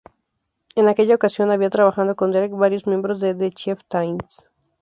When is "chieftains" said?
3.51-4.49